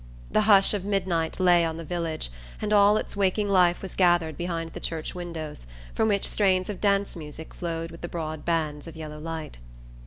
The 0.31 0.41
hush 0.49 0.73
of 0.73 0.83
midnight 0.83 1.39
lay 1.39 1.63
on 1.63 1.77
the 1.77 1.83
village, 1.83 2.31
and 2.59 2.73
all 2.73 2.97
its 2.97 3.15
waking 3.15 3.49
life 3.49 3.83
was 3.83 3.95
gathered 3.95 4.35
behind 4.35 4.73
the 4.73 4.79
church 4.79 5.13
windows, 5.13 5.67
from 5.93 6.07
which 6.07 6.27
strains 6.27 6.71
of 6.71 6.81
dance 6.81 7.15
music 7.15 7.53
flowed 7.53 7.91
with 7.91 8.01
the 8.01 8.09
broad 8.09 8.43
bands 8.43 8.87
of 8.87 8.95
yellow 8.95 9.19
light. 9.19 9.59